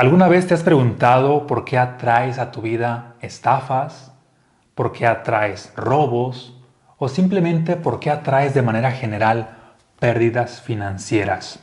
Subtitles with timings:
[0.00, 4.12] ¿Alguna vez te has preguntado por qué atraes a tu vida estafas?
[4.74, 6.58] ¿Por qué atraes robos?
[6.96, 9.58] ¿O simplemente por qué atraes de manera general
[9.98, 11.60] pérdidas financieras?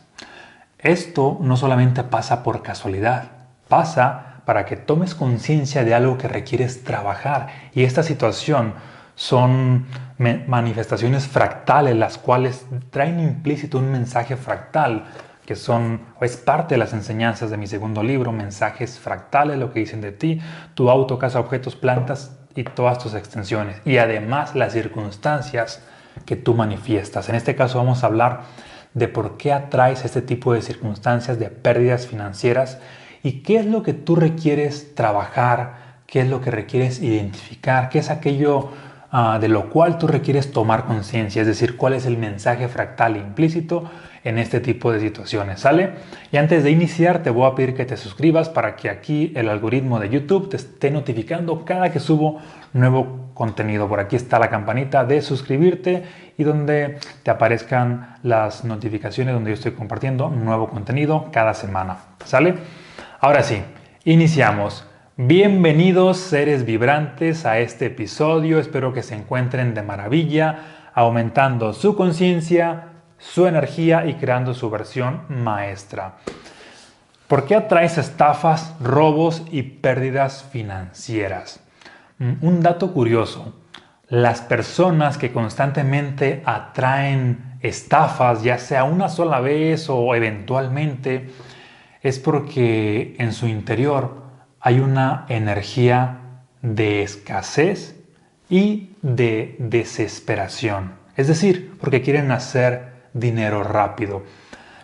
[0.78, 3.24] Esto no solamente pasa por casualidad,
[3.68, 8.76] pasa para que tomes conciencia de algo que requieres trabajar y esta situación
[9.16, 9.88] son
[10.20, 15.06] manifestaciones fractales las cuales traen implícito un mensaje fractal
[15.48, 19.80] que son, es parte de las enseñanzas de mi segundo libro, mensajes fractales, lo que
[19.80, 20.42] dicen de ti,
[20.74, 23.82] tu auto, casa, objetos, plantas y todas tus extensiones.
[23.86, 25.82] Y además las circunstancias
[26.26, 27.30] que tú manifiestas.
[27.30, 28.42] En este caso vamos a hablar
[28.94, 32.80] de por qué atraes este tipo de circunstancias de pérdidas financieras
[33.24, 38.00] y qué es lo que tú requieres trabajar, qué es lo que requieres identificar, qué
[38.00, 38.72] es aquello
[39.12, 43.16] ah, de lo cual tú requieres tomar conciencia, es decir, cuál es el mensaje fractal
[43.16, 43.90] implícito
[44.28, 45.92] en este tipo de situaciones, ¿sale?
[46.34, 49.48] Y antes de iniciar te voy a pedir que te suscribas para que aquí el
[49.48, 52.42] algoritmo de YouTube te esté notificando cada que subo
[52.74, 53.88] nuevo contenido.
[53.88, 56.04] Por aquí está la campanita de suscribirte
[56.38, 62.56] y donde te aparezcan las notificaciones donde yo estoy compartiendo nuevo contenido cada semana, ¿sale?
[63.22, 63.62] Ahora sí,
[64.04, 64.86] iniciamos.
[65.16, 72.97] Bienvenidos seres vibrantes a este episodio, espero que se encuentren de maravilla, aumentando su conciencia,
[73.18, 76.16] su energía y creando su versión maestra.
[77.28, 81.60] ¿Por qué atraes estafas, robos y pérdidas financieras?
[82.20, 83.54] Mm, un dato curioso,
[84.08, 91.30] las personas que constantemente atraen estafas, ya sea una sola vez o eventualmente,
[92.02, 94.24] es porque en su interior
[94.62, 96.20] hay una energía
[96.62, 97.96] de escasez
[98.50, 100.94] y de desesperación.
[101.18, 104.24] Es decir, porque quieren hacer dinero rápido.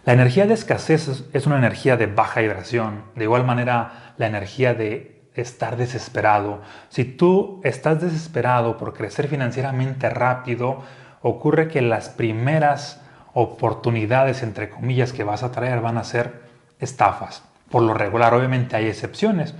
[0.05, 3.03] La energía de escasez es una energía de baja vibración.
[3.15, 6.61] De igual manera, la energía de estar desesperado.
[6.89, 10.83] Si tú estás desesperado por crecer financieramente rápido,
[11.21, 13.01] ocurre que las primeras
[13.33, 16.43] oportunidades, entre comillas, que vas a traer van a ser
[16.79, 17.43] estafas.
[17.69, 19.55] Por lo regular, obviamente hay excepciones,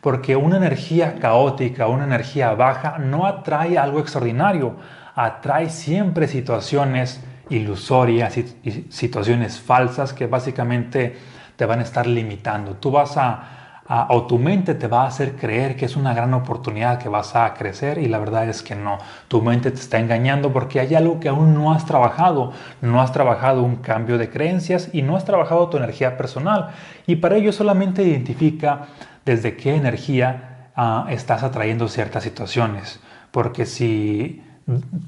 [0.00, 4.76] porque una energía caótica, una energía baja, no atrae algo extraordinario,
[5.14, 11.16] atrae siempre situaciones ilusorias y situaciones falsas que básicamente
[11.56, 12.74] te van a estar limitando.
[12.74, 16.34] Tú vas a, o tu mente te va a hacer creer que es una gran
[16.34, 18.98] oportunidad que vas a crecer y la verdad es que no.
[19.28, 22.52] Tu mente te está engañando porque hay algo que aún no has trabajado.
[22.80, 26.70] No has trabajado un cambio de creencias y no has trabajado tu energía personal.
[27.06, 28.86] Y para ello solamente identifica
[29.24, 33.00] desde qué energía ah, estás atrayendo ciertas situaciones.
[33.30, 34.42] Porque si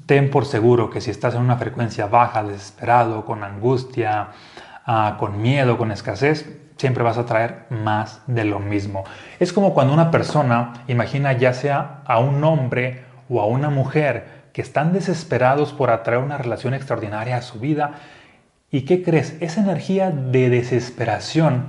[0.07, 4.29] ten por seguro que si estás en una frecuencia baja, desesperado, con angustia,
[4.87, 9.05] ah, con miedo, con escasez, siempre vas a traer más de lo mismo.
[9.41, 14.39] Es como cuando una persona, imagina ya sea a un hombre o a una mujer,
[14.53, 17.93] que están desesperados por atraer una relación extraordinaria a su vida,
[18.71, 19.37] ¿y qué crees?
[19.41, 21.67] Esa energía de desesperación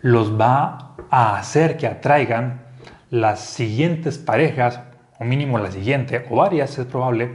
[0.00, 2.60] los va a hacer que atraigan
[3.10, 4.80] las siguientes parejas
[5.18, 7.30] o mínimo la siguiente, o varias es probable,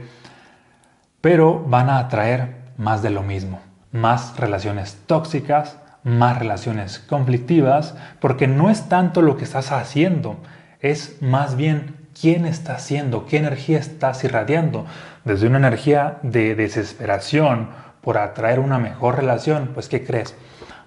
[1.20, 3.60] pero van a atraer más de lo mismo,
[3.92, 10.36] más relaciones tóxicas, más relaciones conflictivas, porque no es tanto lo que estás haciendo,
[10.80, 14.86] es más bien quién está haciendo, qué energía estás irradiando.
[15.24, 17.68] Desde una energía de desesperación
[18.00, 20.34] por atraer una mejor relación, pues ¿qué crees?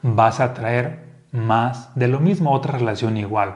[0.02, 1.00] Vas a atraer
[1.32, 3.56] más de lo mismo, otra relación igual.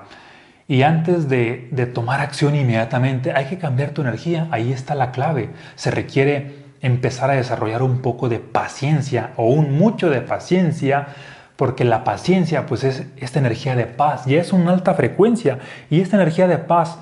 [0.70, 4.48] Y antes de, tomar acción inmediatamente hay que cambiar tu energía.
[4.52, 5.50] Ahí está la clave.
[5.74, 11.08] Se requiere empezar a desarrollar un poco de paciencia o un mucho de paciencia
[11.56, 15.58] porque la paciencia pues es esta energía de paz y es una alta frecuencia
[15.90, 17.00] y esta energía de paz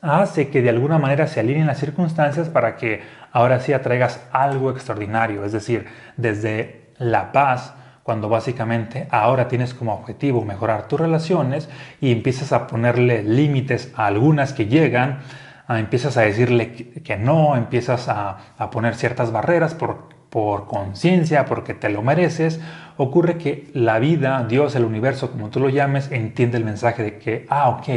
[0.00, 3.02] hace que de alguna manera se alineen las circunstancias para que
[3.32, 5.86] ahora sí atraigas algo extraordinario, es decir,
[6.16, 11.68] desde la paz cuando básicamente ahora tienes como objetivo mejorar tus relaciones
[12.00, 15.20] y empiezas a ponerle límites a algunas que llegan,
[15.68, 18.38] ah, empiezas a decirle que no, empiezas a,
[18.70, 22.60] poner ciertas barreras por, por conciencia, porque te lo mereces,
[22.96, 27.18] ocurre que la vida, Dios, el universo, como tú lo llames, entiende el mensaje de
[27.18, 27.88] que, ah, ok,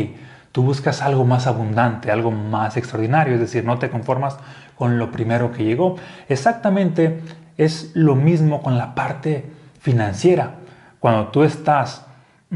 [0.51, 4.38] tú buscas algo más abundante, algo más extraordinario, es decir, no te conformas
[4.75, 5.95] con lo primero que llegó.
[6.30, 7.19] Exactamente
[7.57, 9.45] es lo mismo con la parte
[9.85, 10.55] financiera.
[10.99, 12.05] Cuando tú estás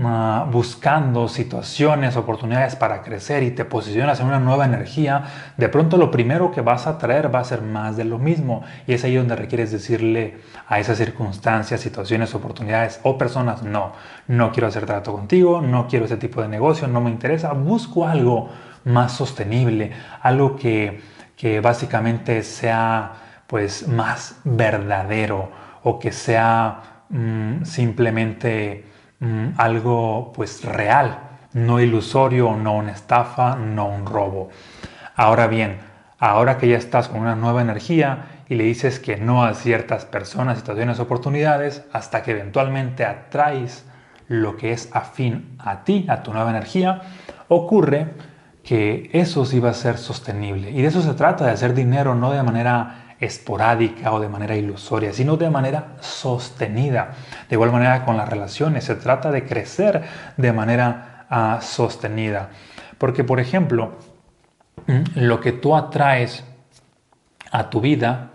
[0.02, 5.24] Ah, buscando situaciones, oportunidades para crecer y te posicionas en una nueva energía,
[5.58, 8.64] de pronto lo primero que vas a traer va a ser más de lo mismo.
[8.88, 10.38] Y es ahí donde requieres decirle
[10.68, 13.94] a esas circunstancias, situaciones, oportunidades o personas, no,
[14.28, 18.08] no quiero hacer trato contigo, no quiero ese tipo de negocio, no me interesa, busco
[18.08, 18.50] algo
[18.86, 19.92] más sostenible,
[20.22, 21.02] algo que,
[21.36, 23.14] que básicamente sea
[23.48, 25.50] pues más verdadero
[25.84, 28.86] o que sea mm, simplemente
[29.22, 31.20] Mm, algo pues real,
[31.52, 34.50] no ilusorio, no una estafa, no un robo.
[35.16, 35.78] Ahora bien,
[36.20, 40.06] ahora que ya estás con una nueva energía y le dices que no a ciertas
[40.06, 43.86] personas, situaciones, oportunidades, hasta que eventualmente atraes
[44.30, 47.02] lo que es afín a ti, a tu nueva energía,
[47.50, 48.14] ocurre
[48.64, 50.72] que eso sí va a ser sostenible.
[50.72, 54.56] Y de eso se trata, de hacer dinero no de manera esporádica o de manera
[54.56, 57.12] ilusoria, sino de manera sostenida.
[57.50, 60.04] De igual manera con las relaciones, se trata de crecer
[60.38, 62.50] de manera ah, sostenida.
[62.98, 63.94] Porque, por ejemplo,
[64.88, 66.44] mm, lo que tú atraes
[67.52, 68.32] a tu vida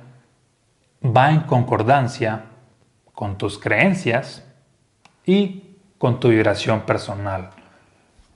[1.05, 2.47] va en concordancia
[3.13, 4.45] con tus creencias
[5.25, 7.51] y con tu vibración personal.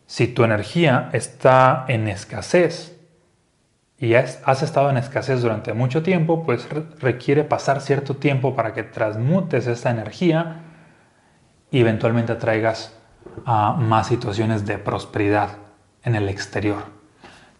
[0.06, 2.98] Si tu energía está en escasez,
[4.00, 6.69] y has, estado en escasez durante mucho tiempo, pues
[7.00, 10.62] requiere pasar cierto tiempo para que transmutes esta energía
[11.73, 12.97] y eventualmente atraigas
[13.45, 15.59] a más situaciones de prosperidad
[16.05, 16.85] en el exterior.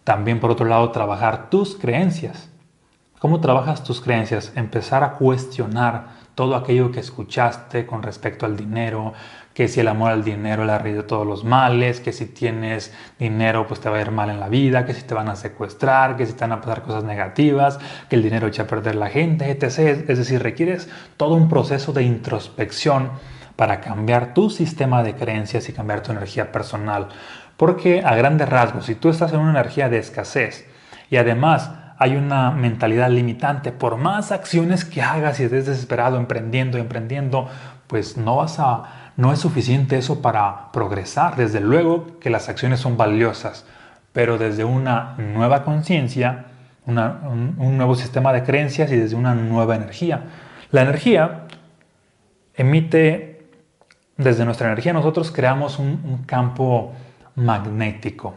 [0.05, 2.49] También por otro lado, trabajar tus creencias.
[3.19, 4.53] ¿Cómo trabajas tus creencias?
[4.55, 9.11] Empezar a cuestionar todo aquello que escuchaste con respecto al dinero,
[9.59, 12.27] que si el amor al dinero es la raíz de todos los males, que si
[12.27, 15.27] tienes dinero pues te va a ir mal en la vida, que si te van
[15.27, 17.77] a secuestrar, que si te van a pasar cosas negativas,
[18.07, 20.07] que el dinero echa a perder la gente, etc.
[20.07, 23.09] Es decir, requieres todo un proceso de introspección
[23.57, 27.09] para cambiar tu sistema de creencias y cambiar tu energía personal.
[27.57, 30.69] Porque a grandes rasgos, si tú estás en una energía de escasez
[31.09, 33.73] y además hay una mentalidad limitante.
[33.73, 37.49] Por más acciones que hagas y desesperado emprendiendo emprendiendo,
[37.87, 41.35] pues no vas a, no es suficiente eso para progresar.
[41.35, 43.65] Desde luego que las acciones son valiosas,
[44.13, 46.45] pero desde una nueva conciencia,
[46.85, 46.95] un,
[47.77, 50.23] nuevo sistema de creencias y desde una nueva energía.
[50.71, 51.47] La energía
[52.53, 53.49] emite,
[54.15, 56.93] desde nuestra energía nosotros creamos un campo
[57.35, 58.35] magnético.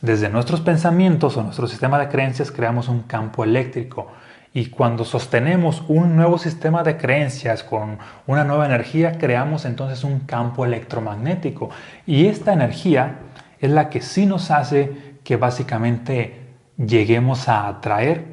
[0.00, 4.10] Desde nuestros pensamientos o nuestro sistema de creencias creamos un campo eléctrico
[4.56, 7.98] y cuando sostenemos un nuevo sistema de creencias con
[8.28, 11.70] una nueva energía, creamos entonces un campo electromagnético.
[12.06, 13.16] Y esta energía
[13.58, 18.26] es la que sí nos hace que básicamente lleguemos a atraer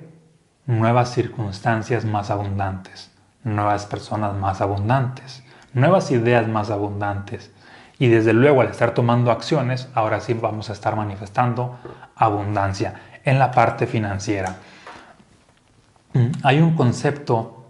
[0.68, 3.10] nuevas circunstancias más abundantes,
[3.44, 5.44] nuevas personas más abundantes,
[5.74, 7.50] nuevas ideas más abundantes.
[7.98, 11.80] Y desde luego al estar tomando acciones, ahora sí vamos a estar manifestando
[12.16, 12.94] abundancia
[13.24, 14.58] en la parte financiera.
[16.14, 17.68] Mm, hay un concepto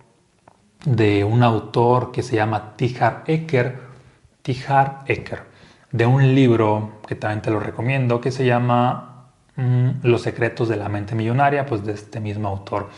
[0.85, 3.79] de un autor que se llama Tihar Eker,
[4.41, 5.43] Tihar Eker,
[5.91, 10.77] de un libro que también te lo recomiendo, que se llama mm, Los secretos de
[10.77, 12.89] la mente millonaria, pues de este mismo autor.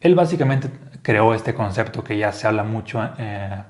[0.00, 0.70] Él básicamente
[1.02, 3.62] creó este concepto que ya se habla mucho eh,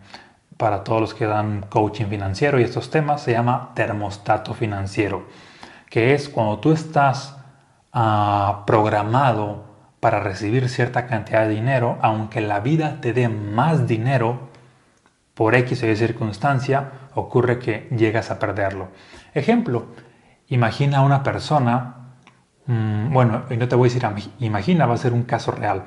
[0.56, 5.26] para todos los que dan coaching financiero y estos temas, se llama termostato financiero,
[5.90, 7.37] que es cuando tú estás
[7.93, 9.74] ah, programado
[10.05, 14.51] para recibir cierta cantidad de dinero, aunque la vida te dé más dinero,
[15.33, 18.89] por X o Y circunstancia, ocurre que llegas a perderlo.
[19.33, 19.87] Ejemplo,
[20.49, 22.11] imagina una persona,
[22.67, 24.07] mm, bueno, y no te voy a decir
[24.40, 25.85] imagina, va a ser un caso real.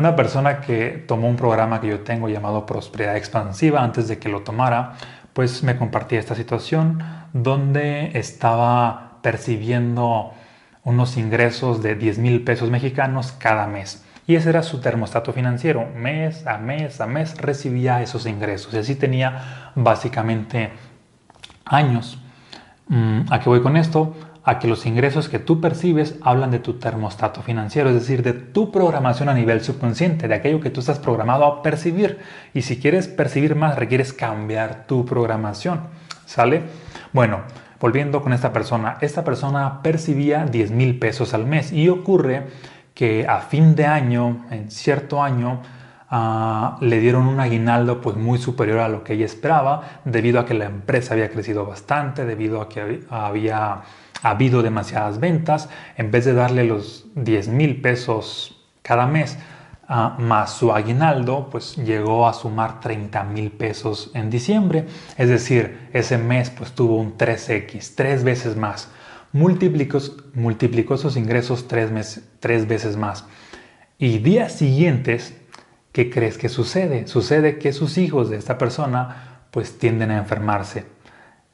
[0.00, 4.28] Una persona que tomó un programa que yo tengo llamado Prosperidad Expansiva antes de que
[4.28, 4.94] lo tomara,
[5.32, 7.00] pues me compartía esta situación
[7.32, 10.32] donde estaba percibiendo
[10.84, 14.04] unos ingresos de 10 mil pesos mexicanos cada mes.
[14.26, 15.86] Y ese era su termostato financiero.
[15.94, 18.72] Mes a mes a mes recibía esos ingresos.
[18.72, 20.70] Y así tenía básicamente
[21.64, 22.18] años.
[22.88, 24.14] Mm, ¿A qué voy con esto?
[24.44, 28.34] a que los ingresos que tú percibes hablan de tu termostato financiero, es decir, de
[28.34, 32.18] tu programación a nivel subconsciente, de aquello que tú estás programado a percibir.
[32.52, 35.80] Y si quieres percibir más, requieres cambiar tu programación.
[36.26, 36.62] ¿Sale?
[37.12, 37.40] Bueno,
[37.80, 42.46] volviendo con esta persona, esta persona percibía 10 mil pesos al mes y ocurre
[42.94, 45.60] que a fin de año, en cierto año,
[46.10, 50.46] ah, le dieron un aguinaldo pues muy superior a lo que ella esperaba debido a
[50.46, 53.82] que la empresa había crecido bastante, debido a que había
[54.24, 59.38] ha habido demasiadas ventas, en vez de darle los 10 mil pesos cada mes,
[59.88, 64.86] ah, más su aguinaldo, pues llegó a sumar 30 mil pesos en diciembre.
[65.16, 68.88] Es decir, ese mes pues tuvo un 3X, tres veces más.
[69.32, 69.98] Multiplicó,
[70.34, 73.24] multiplicó sus ingresos tres, tres veces más.
[73.98, 75.36] Y días siguientes,
[75.92, 77.06] ¿qué crees que sucede?
[77.06, 80.94] Sucede que sus hijos de esta persona pues tienden a enfermarse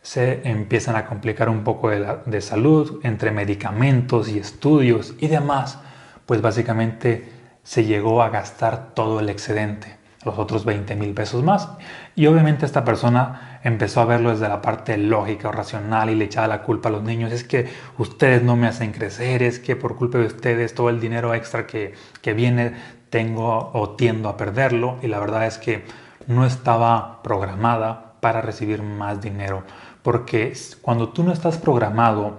[0.03, 5.79] se empiezan a complicar un poco de, salud entre medicamentos y estudios y demás,
[6.27, 7.29] pues básicamente
[7.63, 11.69] se llegó a gastar todo el excedente, los otros 20 mil pesos más.
[12.15, 16.25] Y obviamente esta persona empezó a verlo desde la parte lógica o racional y le
[16.25, 17.33] echaba la culpa a los niños.
[17.33, 21.01] Es que ustedes no me hacen crecer, es que por culpa de ustedes todo el
[21.01, 22.75] dinero extra que, que viene
[23.11, 24.99] tengo o tiendo a perderlo.
[25.03, 25.85] Y la verdad es que
[26.27, 29.65] no estaba programada para recibir más dinero.
[30.03, 32.39] Porque cuando tú no estás programado,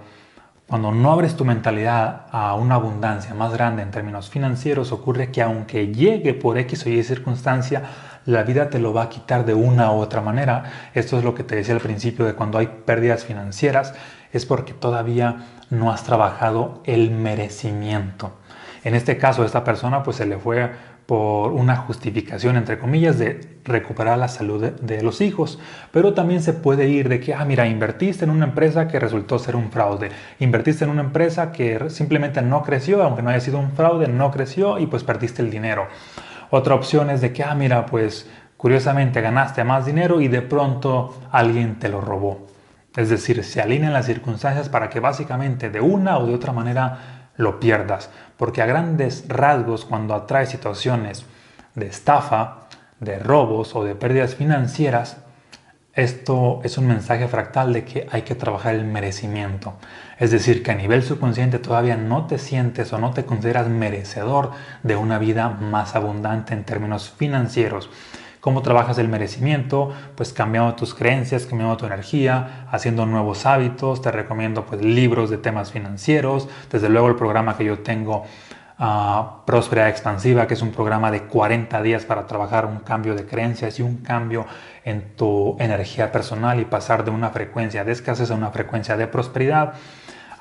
[0.66, 5.42] cuando no abres tu mentalidad a una abundancia más grande en términos financieros, ocurre que
[5.42, 7.82] aunque llegue por X o Y circunstancia,
[8.24, 10.90] la vida te lo va a quitar de una u otra manera.
[10.94, 13.94] Esto es lo que te decía al principio de cuando hay pérdidas financieras,
[14.32, 18.32] es porque todavía no has trabajado el merecimiento.
[18.84, 20.70] En este caso, esta persona pues se le fue
[21.12, 25.58] por una justificación, entre comillas, de recuperar la salud de, los hijos.
[25.90, 29.38] Pero también se puede ir de que, ah, mira, invertiste en una empresa que resultó
[29.38, 30.08] ser un fraude.
[30.38, 34.30] Invertiste en una empresa que simplemente no creció, aunque no haya sido un fraude, no
[34.30, 35.86] creció y pues perdiste el dinero.
[36.48, 38.26] Otra opción es de que, ah, mira, pues
[38.56, 42.46] curiosamente ganaste más dinero y de pronto alguien te lo robó.
[42.96, 47.21] Es decir, se alinean las circunstancias para que básicamente de una o de otra manera
[47.36, 48.10] lo pierdas.
[48.36, 51.24] Porque a grandes rasgos, cuando atrae situaciones
[51.74, 52.68] de estafa,
[53.00, 55.16] de robos o de pérdidas financieras,
[55.94, 59.74] esto es un mensaje fractal de que hay que trabajar el merecimiento.
[60.18, 64.52] Es decir, que a nivel subconsciente todavía no te sientes o no te consideras merecedor
[64.82, 67.90] de una vida más abundante en términos financieros.
[68.42, 69.92] ¿Cómo trabajas el merecimiento?
[70.16, 74.02] Pues cambiando tus creencias, cambiando tu energía, haciendo nuevos hábitos.
[74.02, 76.48] Te recomiendo pues libros de temas financieros.
[76.68, 78.24] Desde luego el programa que yo tengo
[78.80, 79.52] uh,
[79.86, 83.82] Expansiva, que es un programa de 40 días para trabajar un cambio de creencias y
[83.82, 84.44] un cambio
[84.84, 89.06] en tu energía personal y pasar de una frecuencia de escasez a una frecuencia de
[89.06, 89.74] prosperidad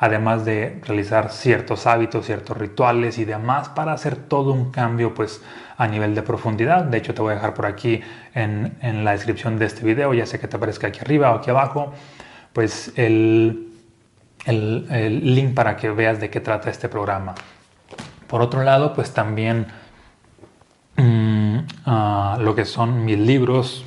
[0.02, 5.44] además de realizar ciertos hábitos, ciertos rituales y demás para hacer todo un cambio pues
[5.82, 6.84] a nivel de profundidad.
[6.84, 8.02] De hecho te voy a dejar por aquí
[8.36, 11.50] en, la descripción de este video, ya sé que te aparezca aquí arriba o aquí
[11.50, 11.92] abajo,
[12.54, 13.68] pues el,
[14.46, 17.34] el, link para que veas de qué trata este programa.
[18.28, 19.66] Por otro lado, pues también
[20.98, 21.58] mm,
[21.88, 23.84] ah, lo que son mis libros,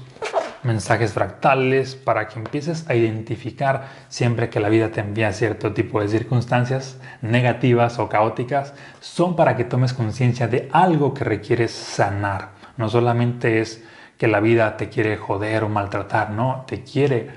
[0.64, 6.00] mensajes fractales para que empieces a identificar siempre que la vida te envía cierto tipo
[6.00, 12.50] de circunstancias negativas o caóticas, son para que tomes conciencia de algo que requieres sanar.
[12.76, 13.84] No solamente es
[14.18, 17.28] que la vida te quiere joder o maltratar, no, te quiere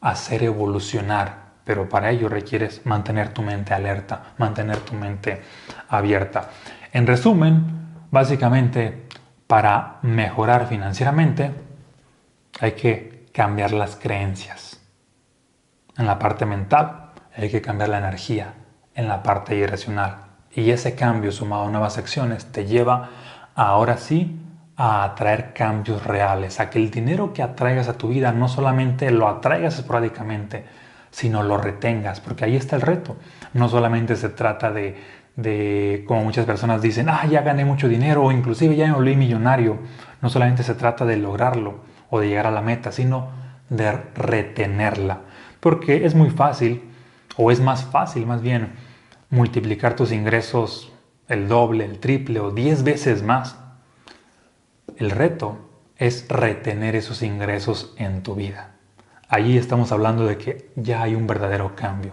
[0.00, 5.40] hacer evolucionar, pero para ello requieres mantener tu mente alerta, mantener tu mente
[5.88, 6.50] abierta.
[6.92, 7.64] En resumen,
[8.10, 9.06] básicamente,
[9.46, 11.50] para mejorar financieramente,
[12.58, 14.80] hay que cambiar las creencias.
[15.96, 18.54] En la parte mental hay que cambiar la energía,
[18.94, 20.26] en la parte irracional.
[20.52, 23.10] Y ese cambio sumado a nuevas acciones te lleva
[23.54, 24.36] ahora sí
[24.76, 29.10] a atraer cambios reales, a que el dinero que atraigas a tu vida no solamente
[29.10, 30.64] lo atraigas esporádicamente,
[31.10, 33.16] sino lo retengas, porque ahí está el reto.
[33.52, 34.96] No solamente se trata de,
[35.36, 39.16] de como muchas personas dicen, ah, ya gané mucho dinero o inclusive ya me volví
[39.16, 39.78] millonario.
[40.22, 41.80] No solamente se trata de lograrlo,
[42.10, 43.30] o de llegar a la meta, sino
[43.68, 45.20] de retenerla.
[45.60, 46.82] Porque es muy fácil,
[47.36, 48.72] o es más fácil más bien,
[49.30, 50.92] multiplicar tus ingresos
[51.30, 53.56] el doble, el triple o diez veces más.
[54.96, 55.58] El reto
[55.96, 58.72] es retener esos ingresos en tu vida.
[59.28, 62.10] Allí estamos hablando de que ya hay un verdadero cambio.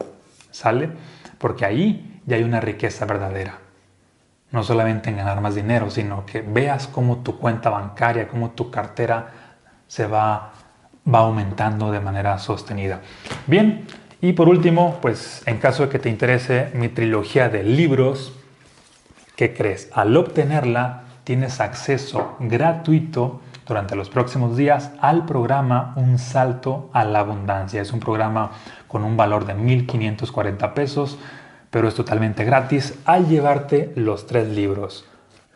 [0.51, 0.91] ¿Sale?
[1.39, 3.57] Porque ahí ya hay una riqueza verdadera.
[4.51, 8.69] No solamente en ganar más dinero, sino que veas cómo tu cuenta bancaria, cómo tu
[8.69, 9.46] cartera
[9.87, 10.53] se va,
[11.13, 13.01] va aumentando de manera sostenida.
[13.45, 13.85] Bien,
[14.21, 18.33] y por último, pues en caso de que te interese mi trilogía de libros,
[19.35, 19.89] ¿qué crees?
[19.93, 27.19] Al obtenerla tienes acceso gratuito durante los próximos días al programa Un Salto a la
[27.19, 27.81] Abundancia.
[27.81, 28.51] Es un programa
[28.87, 31.19] con un valor de 1.540 pesos,
[31.69, 35.05] pero es totalmente gratis al llevarte los tres libros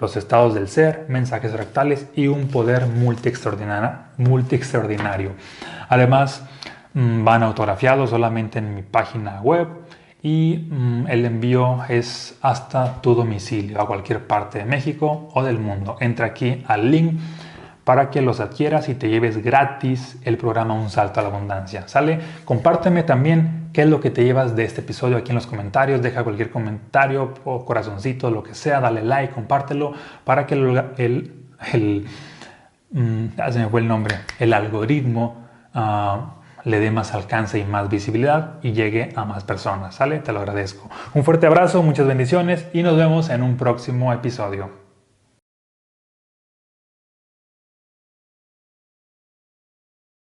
[0.02, 5.32] los estados del ser, mensajes fractales y un poder multi extraordinario.
[5.88, 6.44] Además,
[6.96, 9.68] mm, van autografiados solamente en mi página web
[10.24, 15.60] y mm, el envío es hasta tu domicilio, a cualquier parte de México o del
[15.60, 15.98] mundo.
[16.00, 17.20] Entra aquí al link
[17.84, 21.88] para que los adquieras y te lleves gratis el programa Un Salto a la Abundancia.
[21.88, 22.20] ¿Sale?
[22.46, 26.02] Compárteme también qué es lo que te llevas de este episodio aquí en los comentarios.
[26.02, 28.80] Deja cualquier comentario o corazoncito, lo que sea.
[28.80, 31.34] Dale like, compártelo para que el,
[31.74, 32.06] el,
[32.92, 38.60] mm, ah, me el nombre, el algoritmo uh, le dé más alcance y más visibilidad
[38.62, 39.96] y llegue a más personas.
[39.96, 40.20] ¿Sale?
[40.20, 40.88] Te lo agradezco.
[41.16, 44.91] Un fuerte abrazo, muchas bendiciones y nos vemos en un próximo episodio.